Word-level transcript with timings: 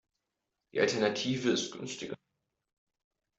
Die 0.73 0.79
Alternative 0.79 1.51
ist 1.51 1.73
günstiger. 1.73 2.17